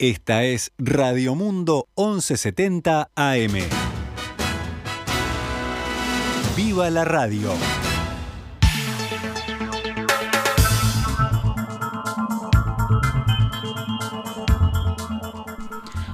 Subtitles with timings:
[0.00, 3.52] Esta es Radio Mundo 1170 AM.
[6.56, 7.52] ¡Viva la radio!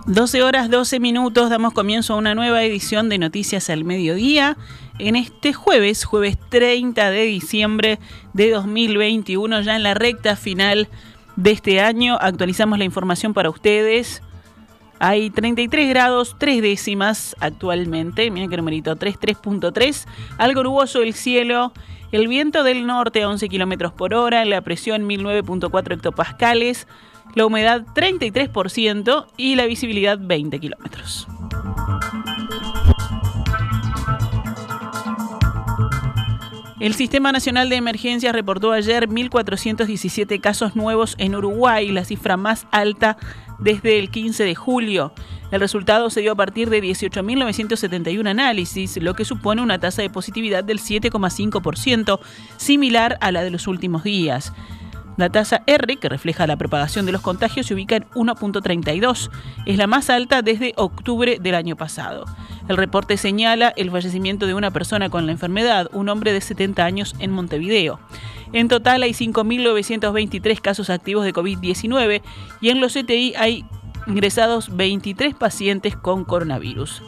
[0.07, 1.49] ...12 horas 12 minutos...
[1.49, 4.57] ...damos comienzo a una nueva edición de Noticias al Mediodía...
[4.99, 8.01] ...en este jueves, jueves 30 de diciembre
[8.33, 9.61] de 2021...
[9.61, 10.89] ...ya en la recta final
[11.37, 12.19] de este año.
[12.21, 14.23] Actualizamos la información para ustedes.
[14.99, 18.31] Hay 33 grados, 3 décimas actualmente.
[18.31, 20.07] Miren qué numerito, 33.3.
[20.39, 21.73] Algo nuboso el cielo.
[22.13, 24.45] El viento del norte a 11 kilómetros por hora.
[24.45, 26.87] La presión 1009.4 hectopascales.
[27.35, 31.27] La humedad 33% y la visibilidad 20 kilómetros.
[36.79, 42.67] El Sistema Nacional de Emergencias reportó ayer 1.417 casos nuevos en Uruguay, la cifra más
[42.71, 43.17] alta
[43.59, 45.15] desde el 15 de julio.
[45.51, 50.11] El resultado se dio a partir de 18.971 análisis, lo que supone una tasa de
[50.11, 52.21] positividad del 7,5%,
[52.59, 54.53] similar a la de los últimos días.
[55.17, 59.31] La tasa R, que refleja la propagación de los contagios, se ubica en 1.32.
[59.65, 62.27] Es la más alta desde octubre del año pasado.
[62.69, 66.85] El reporte señala el fallecimiento de una persona con la enfermedad, un hombre de 70
[66.85, 68.01] años en Montevideo.
[68.53, 72.23] En total hay 5.923 casos activos de COVID-19
[72.61, 73.65] y en los CTI hay
[74.07, 77.03] ingresados 23 pacientes con coronavirus.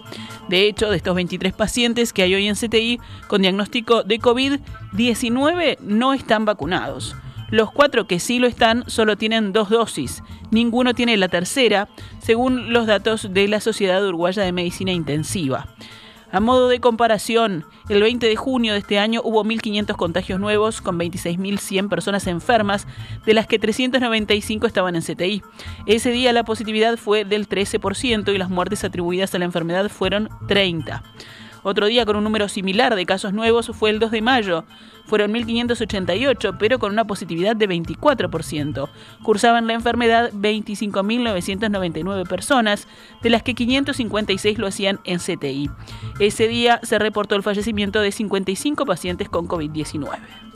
[0.48, 5.78] De hecho, de estos 23 pacientes que hay hoy en CTI con diagnóstico de COVID-19
[5.80, 7.16] no están vacunados.
[7.50, 10.22] Los cuatro que sí lo están solo tienen dos dosis.
[10.50, 15.66] Ninguno tiene la tercera, según los datos de la Sociedad Uruguaya de Medicina Intensiva.
[16.30, 20.82] A modo de comparación, el 20 de junio de este año hubo 1.500 contagios nuevos
[20.82, 22.86] con 26.100 personas enfermas,
[23.24, 25.42] de las que 395 estaban en CTI.
[25.86, 30.28] Ese día la positividad fue del 13% y las muertes atribuidas a la enfermedad fueron
[30.48, 31.02] 30.
[31.68, 34.64] Otro día con un número similar de casos nuevos fue el 2 de mayo.
[35.04, 38.88] Fueron 1.588, pero con una positividad de 24%.
[39.22, 42.88] Cursaban la enfermedad 25.999 personas,
[43.20, 45.68] de las que 556 lo hacían en CTI.
[46.20, 50.47] Ese día se reportó el fallecimiento de 55 pacientes con COVID-19.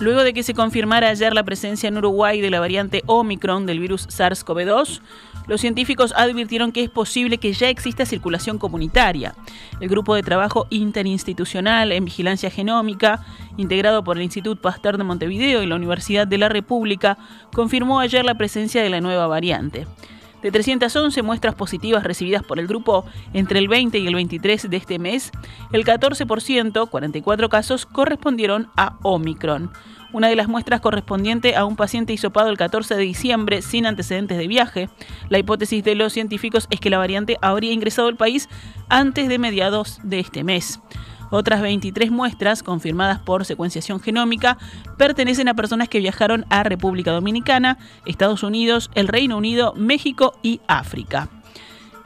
[0.00, 3.80] Luego de que se confirmara ayer la presencia en Uruguay de la variante Omicron del
[3.80, 5.00] virus SARS-CoV-2,
[5.48, 9.34] los científicos advirtieron que es posible que ya exista circulación comunitaria.
[9.80, 13.24] El grupo de trabajo interinstitucional en vigilancia genómica,
[13.56, 17.18] integrado por el Instituto Pasteur de Montevideo y la Universidad de la República,
[17.52, 19.86] confirmó ayer la presencia de la nueva variante.
[20.42, 24.76] De 311 muestras positivas recibidas por el grupo entre el 20 y el 23 de
[24.76, 25.32] este mes,
[25.72, 29.72] el 14%, 44 casos, correspondieron a Omicron.
[30.10, 34.38] Una de las muestras correspondiente a un paciente hisopado el 14 de diciembre sin antecedentes
[34.38, 34.88] de viaje.
[35.28, 38.48] La hipótesis de los científicos es que la variante habría ingresado al país
[38.88, 40.80] antes de mediados de este mes.
[41.30, 44.58] Otras 23 muestras, confirmadas por secuenciación genómica,
[44.96, 50.60] pertenecen a personas que viajaron a República Dominicana, Estados Unidos, el Reino Unido, México y
[50.66, 51.28] África.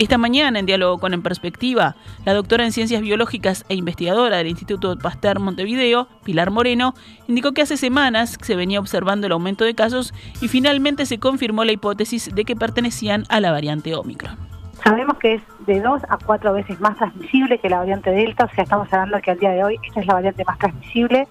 [0.02, 1.94] Esta mañana, en diálogo con En Perspectiva,
[2.24, 6.94] la doctora en Ciencias Biológicas e investigadora del Instituto Pasteur Montevideo, Pilar Moreno,
[7.28, 11.64] indicó que hace semanas se venía observando el aumento de casos y finalmente se confirmó
[11.64, 14.51] la hipótesis de que pertenecían a la variante Omicron.
[14.84, 18.54] Sabemos que es de dos a cuatro veces más transmisible que la variante Delta, o
[18.54, 21.28] sea, estamos hablando que al día de hoy esta es la variante más transmisible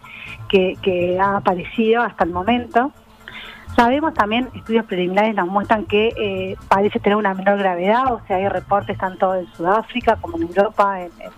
[0.48, 2.92] que, ha aparecido hasta el momento.
[3.76, 8.38] Sabemos también, estudios preliminares nos muestran que eh, parece tener una menor gravedad, o sea,
[8.38, 11.32] hay reportes tanto en Sudáfrica como en Europa, en en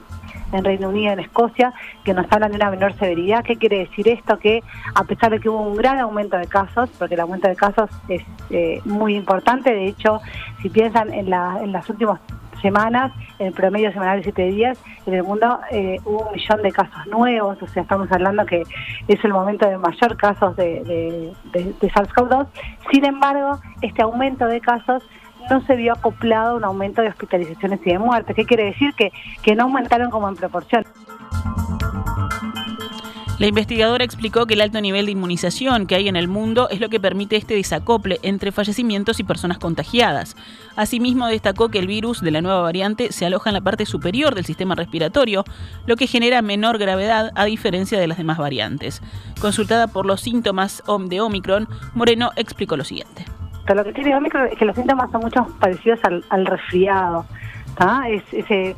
[0.61, 3.43] Reino Unido, en Escocia, que nos hablan de una menor severidad.
[3.43, 4.37] ¿Qué quiere decir esto?
[4.37, 4.61] Que
[4.93, 7.89] a pesar de que hubo un gran aumento de casos, porque el aumento de casos
[8.07, 10.19] es eh, muy importante, de hecho,
[10.61, 12.19] si piensan en, en las últimas
[12.61, 16.61] semanas, en el promedio semanal de siete días, en el mundo eh, hubo un millón
[16.63, 18.63] de casos nuevos, o sea, estamos hablando que
[19.07, 22.47] es el momento de mayor casos de, de, de SARS-CoV-2.
[22.91, 25.03] Sin embargo, este aumento de casos
[25.49, 28.35] no se vio acoplado un aumento de hospitalizaciones y de muertes.
[28.35, 28.93] ¿Qué quiere decir?
[28.95, 29.11] Que,
[29.41, 30.85] que no aumentaron como en proporción.
[33.39, 36.79] La investigadora explicó que el alto nivel de inmunización que hay en el mundo es
[36.79, 40.37] lo que permite este desacople entre fallecimientos y personas contagiadas.
[40.75, 44.35] Asimismo, destacó que el virus de la nueva variante se aloja en la parte superior
[44.35, 45.43] del sistema respiratorio,
[45.87, 49.01] lo que genera menor gravedad a diferencia de las demás variantes.
[49.41, 53.25] Consultada por los síntomas de Omicron, Moreno explicó lo siguiente
[53.67, 55.99] lo que tiene Omicron es que los síntomas son mucho parecidos
[56.29, 57.25] al, resfriado.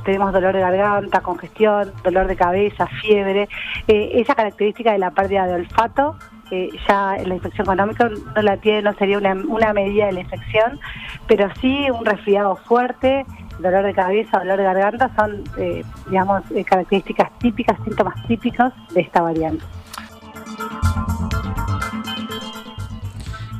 [0.03, 3.49] tenemos dolor de garganta, congestión, dolor de cabeza, fiebre.
[3.87, 6.17] Eh, esa característica de la pérdida de olfato
[6.51, 10.19] eh, ya la infección económica no la tiene, no sería una, una medida de la
[10.19, 10.79] infección,
[11.27, 13.25] pero sí un resfriado fuerte,
[13.59, 19.01] dolor de cabeza, dolor de garganta son, eh, digamos, eh, características típicas, síntomas típicos de
[19.01, 19.63] esta variante.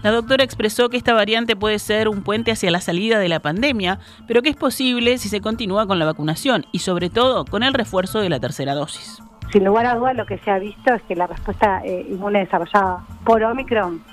[0.06, 3.40] La doctora expresó que esta variante puede ser un puente hacia la salida de la
[3.40, 3.98] pandemia,
[4.28, 7.74] pero que es posible si se continúa con la vacunación y sobre todo con el
[7.74, 9.19] refuerzo de la tercera dosis.
[9.52, 12.38] Sin lugar a dudas lo que se ha visto es que la respuesta eh, inmune
[12.38, 14.04] desarrollada por Omicron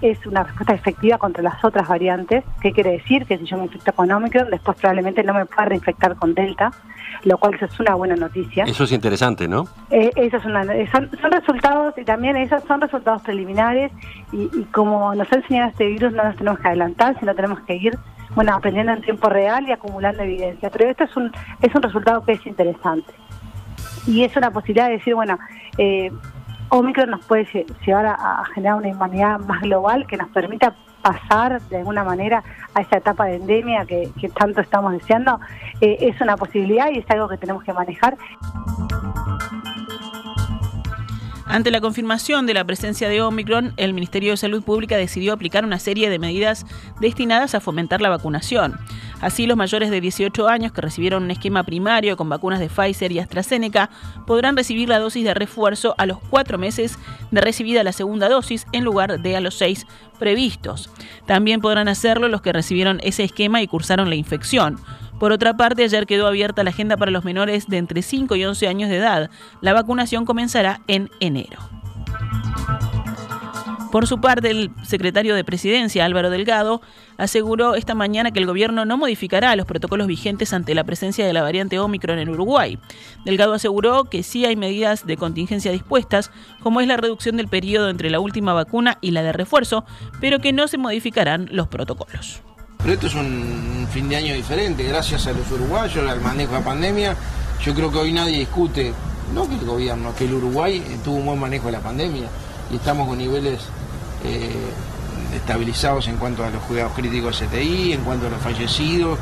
[0.00, 2.42] es una respuesta efectiva contra las otras variantes.
[2.60, 3.24] ¿Qué quiere decir?
[3.24, 6.72] Que si yo me infecto con Omicron, después probablemente no me pueda reinfectar con Delta,
[7.22, 8.64] lo cual es una buena noticia.
[8.64, 9.66] Eso es interesante, ¿no?
[9.90, 13.92] Eh, eso es una, son, son, resultados, y también esos son resultados preliminares,
[14.32, 17.76] y, como nos ha enseñado este virus, no nos tenemos que adelantar, sino tenemos que
[17.76, 17.98] ir
[18.34, 20.70] bueno, aprendiendo en tiempo real y acumulando evidencia.
[20.70, 21.32] Pero esto es un,
[21.62, 23.12] es un resultado que es interesante.
[24.06, 25.38] Y es una posibilidad de decir, bueno,
[25.78, 26.10] eh,
[26.68, 27.46] Omicron nos puede
[27.86, 32.42] llevar a, generar una inmunidad más global que nos permita pasar de alguna manera
[32.72, 35.38] a esa etapa de endemia que, tanto estamos deseando,
[35.82, 38.16] eh, es una posibilidad y es algo que tenemos que manejar.
[41.46, 45.64] Ante la confirmación de la presencia de Omicron, el Ministerio de Salud Pública decidió aplicar
[45.64, 46.64] una serie de medidas
[47.00, 48.78] destinadas a fomentar la vacunación.
[49.20, 53.12] Así, los mayores de 18 años que recibieron un esquema primario con vacunas de Pfizer
[53.12, 53.90] y AstraZeneca
[54.26, 56.98] podrán recibir la dosis de refuerzo a los cuatro meses
[57.30, 59.86] de recibida la segunda dosis en lugar de a los seis
[60.18, 60.90] previstos.
[61.26, 64.78] También podrán hacerlo los que recibieron ese esquema y cursaron la infección.
[65.18, 68.44] Por otra parte, ayer quedó abierta la agenda para los menores de entre 5 y
[68.44, 69.30] 11 años de edad.
[69.60, 71.58] La vacunación comenzará en enero.
[73.94, 76.82] Por su parte, el secretario de Presidencia, Álvaro Delgado,
[77.16, 81.32] aseguró esta mañana que el gobierno no modificará los protocolos vigentes ante la presencia de
[81.32, 82.76] la variante Omicron en Uruguay.
[83.24, 87.88] Delgado aseguró que sí hay medidas de contingencia dispuestas, como es la reducción del periodo
[87.88, 89.84] entre la última vacuna y la de refuerzo,
[90.20, 92.42] pero que no se modificarán los protocolos.
[92.84, 96.58] Pero esto es un fin de año diferente, gracias a los uruguayos, al manejo de
[96.58, 97.16] la pandemia.
[97.64, 98.92] Yo creo que hoy nadie discute,
[99.32, 102.28] no que el gobierno, que el Uruguay tuvo un buen manejo de la pandemia
[102.70, 103.58] y estamos con niveles
[104.22, 104.70] eh,
[105.34, 109.18] estabilizados en cuanto a los cuidados críticos de CTI, en cuanto a los fallecidos,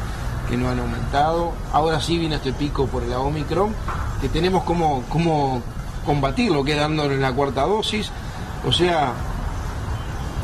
[0.50, 1.52] que no han aumentado.
[1.72, 3.72] Ahora sí viene este pico por la Omicron,
[4.20, 5.62] que tenemos como, como
[6.04, 8.10] combatirlo, que dándole la cuarta dosis.
[8.66, 9.12] O sea,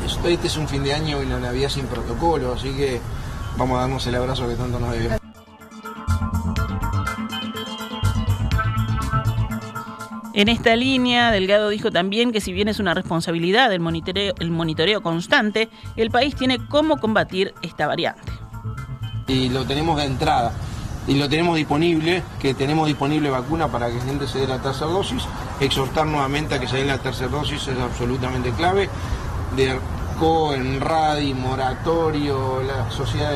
[0.05, 3.01] este es un fin de año y la Navidad sin protocolo, así que
[3.57, 5.17] vamos a darnos el abrazo que tanto nos debe.
[10.33, 14.51] En esta línea, Delgado dijo también que si bien es una responsabilidad el monitoreo, el
[14.51, 18.31] monitoreo constante, el país tiene cómo combatir esta variante.
[19.27, 20.53] Y lo tenemos de entrada,
[21.07, 24.91] y lo tenemos disponible, que tenemos disponible vacuna para que gente se dé la tercera
[24.91, 25.23] dosis.
[25.59, 28.87] Exhortar nuevamente a que se den la tercera dosis es absolutamente clave
[29.55, 29.79] de
[30.53, 33.31] en RADI, Moratorio, la Sociedad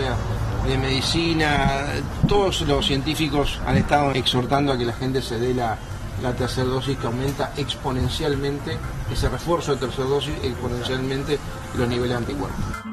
[0.65, 1.85] de, Medicina,
[2.27, 5.77] todos los científicos han estado exhortando a que la gente se dé la,
[6.21, 8.77] la tercera dosis que aumenta exponencialmente,
[9.11, 11.39] ese refuerzo de tercera dosis exponencialmente
[11.77, 12.92] los niveles de anticuerpos.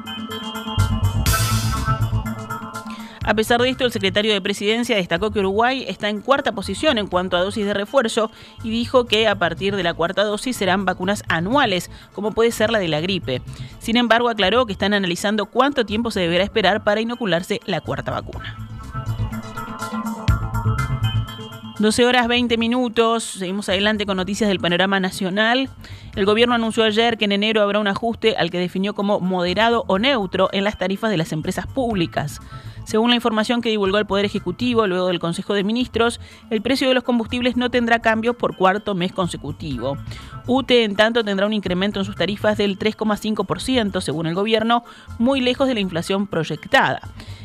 [3.23, 6.97] A pesar de esto, el secretario de Presidencia destacó que Uruguay está en cuarta posición
[6.97, 8.31] en cuanto a dosis de refuerzo
[8.63, 12.71] y dijo que a partir de la cuarta dosis serán vacunas anuales, como puede ser
[12.71, 13.43] la de la gripe.
[13.79, 18.11] Sin embargo, aclaró que están analizando cuánto tiempo se deberá esperar para inocularse la cuarta
[18.11, 18.57] vacuna.
[21.77, 25.69] 12 horas 20 minutos, seguimos adelante con noticias del panorama nacional.
[26.15, 29.83] El gobierno anunció ayer que en enero habrá un ajuste al que definió como moderado
[29.87, 32.39] o neutro en las tarifas de las empresas públicas.
[32.83, 36.19] Según la información que divulgó el Poder Ejecutivo luego del Consejo de Ministros,
[36.49, 39.97] el precio de los combustibles no tendrá cambios por cuarto mes consecutivo.
[40.47, 44.83] UTE, en tanto, tendrá un incremento en sus tarifas del 3,5%, según el gobierno,
[45.19, 47.01] muy lejos de la inflación proyectada.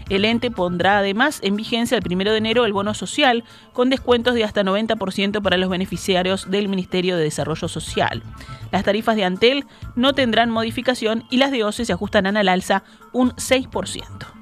[0.08, 4.34] El ente pondrá además en vigencia el 1 de enero el bono social, con descuentos
[4.34, 8.22] de hasta 90% para los beneficiarios del Ministerio de Desarrollo Social.
[8.70, 9.64] Las tarifas de Antel
[9.96, 14.35] no tendrán modificación y las de OCE se ajustarán al alza un 6%.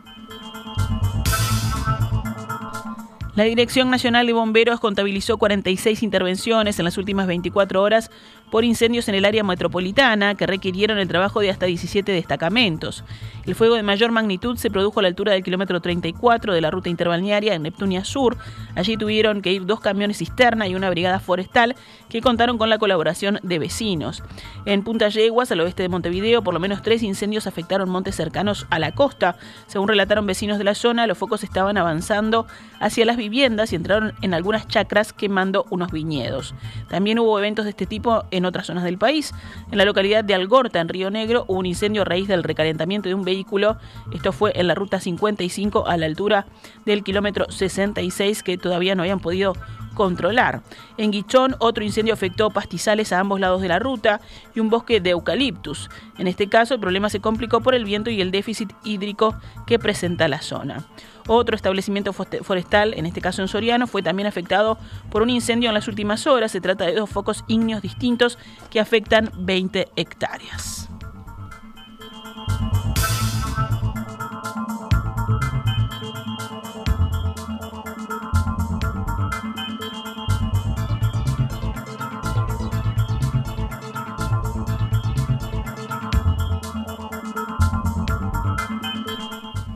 [3.37, 8.13] La Dirección Nacional de Bomberos contabilizó 46 intervenciones en las últimas 24 horas
[8.55, 13.03] por incendios en el área metropolitana que requirieron el trabajo de hasta 17 destacamentos.
[13.47, 16.71] El fuego de mayor magnitud se produjo a la altura del kilómetro 34 de la
[16.71, 18.39] ruta interbalnearia en Neptunia Sur.
[18.77, 21.75] Allí tuvieron que ir dos camiones cisterna y una brigada forestal
[22.09, 24.23] que contaron con la colaboración de vecinos.
[24.67, 28.69] En Punta Yeguas, al oeste de Montevideo, por lo menos tres incendios afectaron montes cercanos
[28.71, 29.37] a la costa.
[29.67, 32.47] Según relataron vecinos de la zona, los focos estaban avanzando
[32.79, 36.55] hacia las viviendas y entraron en algunas chacras quemando unos viñedos.
[36.89, 39.33] También hubo eventos de este tipo en otras zonas del país.
[39.71, 43.09] En la localidad de Algorta, en Río Negro, hubo un incendio a raíz del recalentamiento
[43.09, 43.77] de un vehículo.
[44.13, 46.47] Esto fue en la ruta 55 a la altura
[46.85, 49.55] del kilómetro 66 que todavía no habían podido
[49.95, 50.63] controlar.
[50.99, 54.21] En Guichón, otro incendio afectó pastizales a ambos lados de la ruta
[54.55, 55.89] y un bosque de eucaliptus.
[56.19, 59.35] En este caso, el problema se complicó por el viento y el déficit hídrico
[59.67, 60.85] que presenta la zona.
[61.27, 64.77] Otro establecimiento forestal, en este caso en Soriano, fue también afectado
[65.11, 66.53] por un incendio en las últimas horas.
[66.53, 68.39] Se trata de dos focos ígneos distintos
[68.71, 70.84] que afectan 20 hectáreas.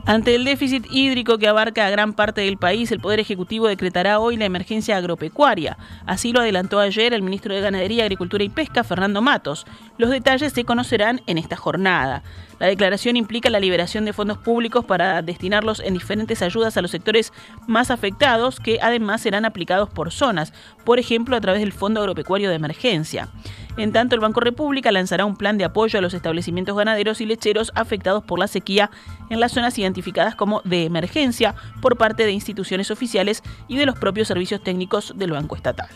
[0.09, 4.19] Ante el déficit hídrico que abarca a gran parte del país, el Poder Ejecutivo decretará
[4.19, 5.77] hoy la emergencia agropecuaria.
[6.07, 9.67] Así lo adelantó ayer el ministro de Ganadería, Agricultura y Pesca, Fernando Matos.
[9.99, 12.23] Los detalles se conocerán en esta jornada.
[12.57, 16.89] La declaración implica la liberación de fondos públicos para destinarlos en diferentes ayudas a los
[16.89, 17.31] sectores
[17.67, 20.53] más afectados, que además serán aplicados por zonas,
[20.85, 23.29] por ejemplo a través del Fondo Agropecuario de Emergencia.
[23.77, 27.25] En tanto, el Banco República lanzará un plan de apoyo a los establecimientos ganaderos y
[27.25, 28.89] lecheros afectados por la sequía
[29.29, 33.97] en las zonas identificadas como de emergencia por parte de instituciones oficiales y de los
[33.97, 35.87] propios servicios técnicos del Banco Estatal.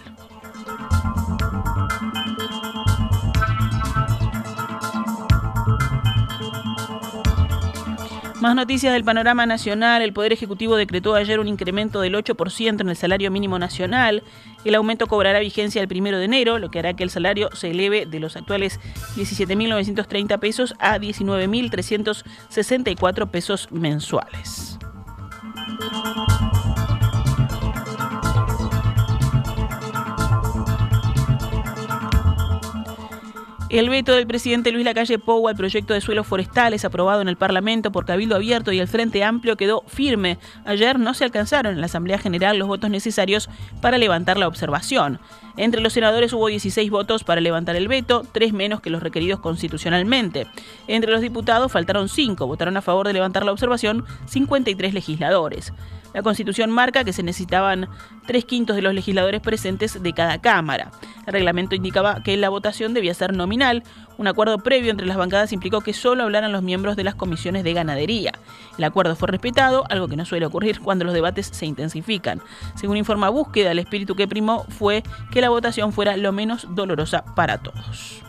[8.44, 10.02] Más noticias del panorama nacional.
[10.02, 14.22] El Poder Ejecutivo decretó ayer un incremento del 8% en el salario mínimo nacional.
[14.66, 17.72] El aumento cobrará vigencia el primero de enero, lo que hará que el salario se
[17.72, 18.82] eleve de los actuales
[19.16, 24.78] 17.930 pesos a 19.364 pesos mensuales.
[33.74, 37.38] El veto del presidente Luis Lacalle Pou al proyecto de suelos forestales aprobado en el
[37.38, 40.38] Parlamento por Cabildo Abierto y el Frente Amplio quedó firme.
[40.64, 43.50] Ayer no se alcanzaron en la Asamblea General los votos necesarios
[43.82, 45.20] para levantar la observación.
[45.58, 49.40] Entre los senadores hubo 16 votos para levantar el veto, tres menos que los requeridos
[49.40, 50.46] constitucionalmente.
[50.88, 55.74] Entre los diputados faltaron 5, votaron a favor de levantar la observación 53 legisladores.
[56.14, 57.90] La Constitución marca que se necesitaban
[58.28, 60.92] tres quintos de los legisladores presentes de cada Cámara.
[61.26, 63.84] El reglamento indicaba que la votación debía ser nominal.
[64.18, 67.64] Un acuerdo previo entre las bancadas implicó que solo hablaran los miembros de las comisiones
[67.64, 68.34] de ganadería.
[68.78, 72.42] El acuerdo fue respetado, algo que no suele ocurrir cuando los debates se intensifican.
[72.76, 77.24] Según informa Búsqueda, el espíritu que primó fue que la votación fuera lo menos dolorosa
[77.36, 78.22] para todos.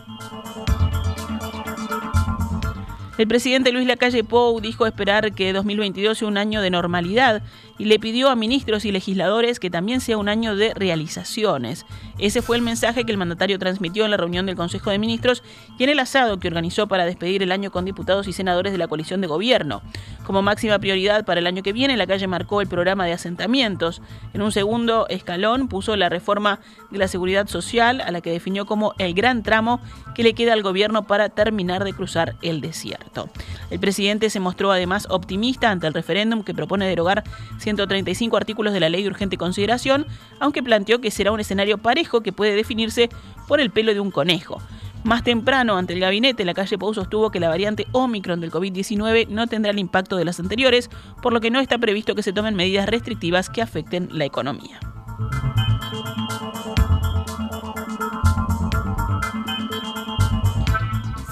[3.17, 7.43] El presidente Luis Lacalle Pou dijo esperar que 2022 sea un año de normalidad
[7.77, 11.85] y le pidió a ministros y legisladores que también sea un año de realizaciones.
[12.17, 15.43] Ese fue el mensaje que el mandatario transmitió en la reunión del Consejo de Ministros
[15.77, 18.77] y en el asado que organizó para despedir el año con diputados y senadores de
[18.77, 19.81] la coalición de gobierno.
[20.25, 24.01] Como máxima prioridad para el año que viene, la calle marcó el programa de asentamientos.
[24.33, 28.65] En un segundo escalón puso la reforma de la seguridad social, a la que definió
[28.65, 29.79] como el gran tramo
[30.15, 33.29] que le queda al gobierno para terminar de cruzar el desierto.
[33.69, 37.23] El presidente se mostró además optimista ante el referéndum que propone derogar
[37.65, 40.05] 135 artículos de la ley de urgente consideración,
[40.39, 43.09] aunque planteó que será un escenario parejo que puede definirse
[43.47, 44.61] por el pelo de un conejo.
[45.03, 49.27] Más temprano, ante el gabinete, la calle Pou sostuvo que la variante Omicron del COVID-19
[49.27, 50.89] no tendrá el impacto de las anteriores,
[51.21, 54.79] por lo que no está previsto que se tomen medidas restrictivas que afecten la economía.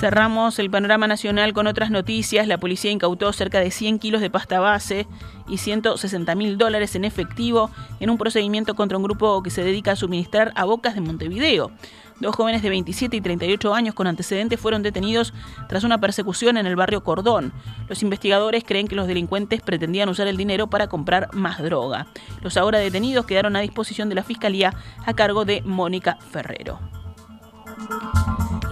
[0.03, 2.45] Cerramos el panorama nacional con otras noticias.
[2.45, 5.07] La policía incautó cerca de 100 kilos de pasta base
[5.47, 9.93] y 160 mil dólares en efectivo en un procedimiento contra un grupo que se dedica
[9.93, 11.71] a suministrar a bocas de Montevideo.
[12.19, 15.33] Dos jóvenes de 27 y 38 años con antecedentes fueron detenidos
[15.69, 17.53] tras una persecución en el barrio Cordón.
[17.87, 22.07] Los investigadores creen que los delincuentes pretendían usar el dinero para comprar más droga.
[22.41, 24.73] Los ahora detenidos quedaron a disposición de la Fiscalía
[25.05, 26.77] a cargo de Mónica Ferrero.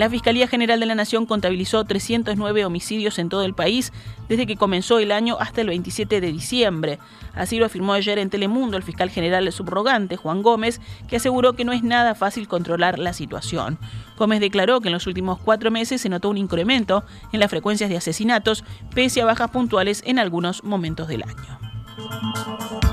[0.01, 3.93] La Fiscalía General de la Nación contabilizó 309 homicidios en todo el país
[4.27, 6.97] desde que comenzó el año hasta el 27 de diciembre.
[7.35, 11.65] Así lo afirmó ayer en Telemundo el fiscal general subrogante, Juan Gómez, que aseguró que
[11.65, 13.77] no es nada fácil controlar la situación.
[14.17, 17.91] Gómez declaró que en los últimos cuatro meses se notó un incremento en las frecuencias
[17.91, 18.63] de asesinatos,
[18.95, 22.90] pese a bajas puntuales en algunos momentos del año.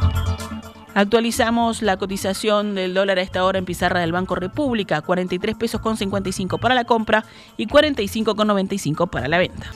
[0.98, 5.80] Actualizamos la cotización del dólar a esta hora en pizarra del Banco República, 43 pesos
[5.80, 7.24] con 55 para la compra
[7.56, 9.70] y 45 con 95 para la venta.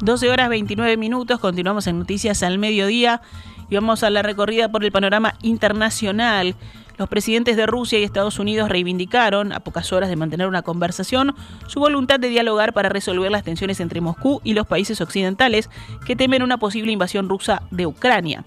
[0.00, 3.22] 12 horas 29 minutos, continuamos en Noticias al Mediodía
[3.70, 6.56] y vamos a la recorrida por el panorama internacional.
[6.98, 11.34] Los presidentes de Rusia y Estados Unidos reivindicaron, a pocas horas de mantener una conversación,
[11.66, 15.70] su voluntad de dialogar para resolver las tensiones entre Moscú y los países occidentales
[16.06, 18.44] que temen una posible invasión rusa de Ucrania.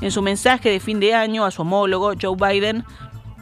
[0.00, 2.84] En su mensaje de fin de año a su homólogo Joe Biden,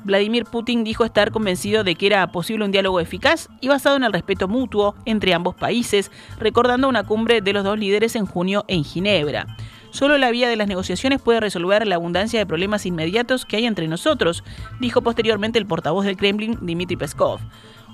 [0.04, 4.04] Vladimir Putin dijo estar convencido de que era posible un diálogo eficaz y basado en
[4.04, 8.64] el respeto mutuo entre ambos países, recordando una cumbre de los dos líderes en junio
[8.68, 9.46] en Ginebra.
[9.92, 13.66] Solo la vía de las negociaciones puede resolver la abundancia de problemas inmediatos que hay
[13.66, 14.42] entre nosotros,
[14.80, 17.40] dijo posteriormente el portavoz del Kremlin, Dmitry Peskov.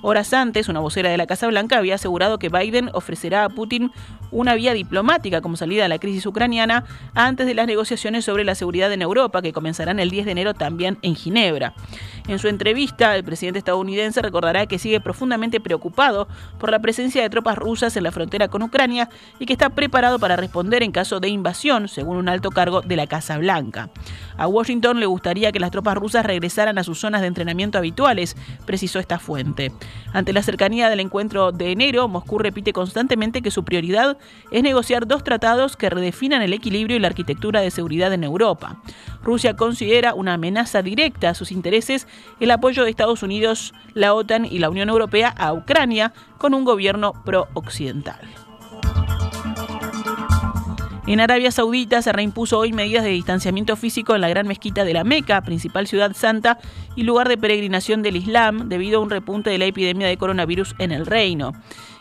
[0.00, 3.90] Horas antes, una vocera de la Casa Blanca había asegurado que Biden ofrecerá a Putin
[4.30, 8.54] una vía diplomática como salida a la crisis ucraniana antes de las negociaciones sobre la
[8.54, 11.74] seguridad en Europa, que comenzarán el 10 de enero también en Ginebra.
[12.28, 16.28] En su entrevista, el presidente estadounidense recordará que sigue profundamente preocupado
[16.58, 19.08] por la presencia de tropas rusas en la frontera con Ucrania
[19.40, 22.96] y que está preparado para responder en caso de invasión, según un alto cargo de
[22.96, 23.88] la Casa Blanca.
[24.36, 28.36] A Washington le gustaría que las tropas rusas regresaran a sus zonas de entrenamiento habituales,
[28.66, 29.72] precisó esta fuente.
[30.12, 34.16] Ante la cercanía del encuentro de enero, Moscú repite constantemente que su prioridad
[34.50, 38.80] es negociar dos tratados que redefinan el equilibrio y la arquitectura de seguridad en Europa.
[39.22, 42.06] Rusia considera una amenaza directa a sus intereses
[42.40, 46.64] el apoyo de Estados Unidos, la OTAN y la Unión Europea a Ucrania con un
[46.64, 48.47] gobierno pro-occidental.
[51.08, 54.92] En Arabia Saudita se reimpuso hoy medidas de distanciamiento físico en la gran mezquita de
[54.92, 56.58] la Meca, principal ciudad santa
[56.96, 60.74] y lugar de peregrinación del Islam, debido a un repunte de la epidemia de coronavirus
[60.78, 61.54] en el reino.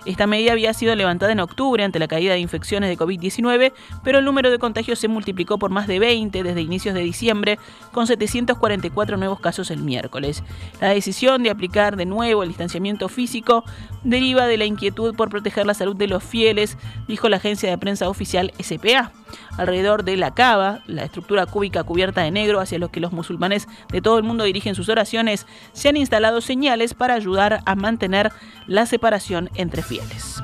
[0.07, 3.73] Esta medida había sido levantada en octubre ante la caída de infecciones de COVID-19,
[4.05, 7.59] pero el número de contagios se multiplicó por más de 20 desde inicios de diciembre,
[7.91, 10.43] con 744 nuevos casos el miércoles.
[10.79, 13.65] La decisión de aplicar de nuevo el distanciamiento físico
[14.05, 16.77] deriva de la inquietud por proteger la salud de los fieles,
[17.09, 19.11] dijo la agencia de prensa oficial SPA.
[19.57, 23.67] Alrededor de la cava, la estructura cúbica cubierta de negro hacia los que los musulmanes
[23.89, 28.31] de todo el mundo dirigen sus oraciones, se han instalado señales para ayudar a mantener
[28.67, 30.41] la separación entre fieles.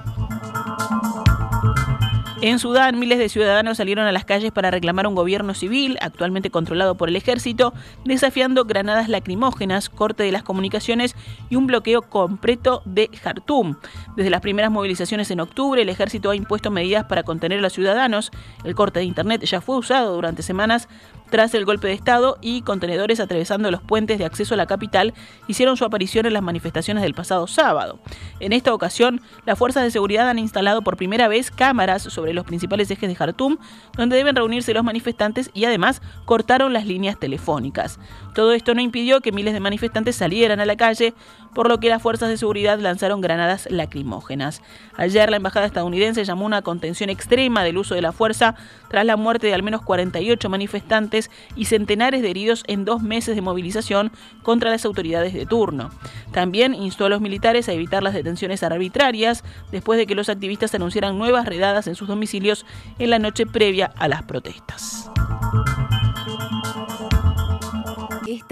[2.46, 6.50] En Sudán, miles de ciudadanos salieron a las calles para reclamar un gobierno civil, actualmente
[6.50, 11.16] controlado por el ejército, desafiando granadas lacrimógenas, corte de las comunicaciones
[11.50, 13.78] y un bloqueo completo de Jartum.
[14.18, 17.72] Desde las primeras movilizaciones en octubre, el ejército ha impuesto medidas para contener a los
[17.72, 18.30] ciudadanos.
[18.66, 20.90] El corte de Internet ya fue usado durante semanas
[21.34, 25.16] tras el golpe de Estado y contenedores atravesando los puentes de acceso a la capital
[25.48, 27.98] hicieron su aparición en las manifestaciones del pasado sábado.
[28.40, 32.46] En esta ocasión, las fuerzas de seguridad han instalado por primera vez cámaras sobre los
[32.46, 33.58] principales ejes de Jartum,
[33.98, 37.98] donde deben reunirse los manifestantes y además cortaron las líneas telefónicas.
[38.34, 41.14] Todo esto no impidió que miles de manifestantes salieran a la calle,
[41.54, 44.62] por lo que las fuerzas de seguridad lanzaron granadas lacrimógenas.
[44.98, 48.56] Ayer la embajada estadounidense llamó una contención extrema del uso de la fuerza
[48.90, 53.36] tras la muerte de al menos 48 manifestantes y centenares de heridos en dos meses
[53.36, 55.92] de movilización contra las autoridades de turno.
[56.32, 60.74] También instó a los militares a evitar las detenciones arbitrarias después de que los activistas
[60.74, 62.66] anunciaran nuevas redadas en sus domicilios
[62.98, 65.10] en la noche previa a las protestas.